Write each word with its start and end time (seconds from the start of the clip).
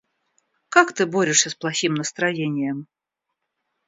Как 0.69 0.93
ты 0.93 1.05
борешься 1.05 1.51
с 1.51 1.55
плохим 1.55 1.93
настроением? 1.93 2.87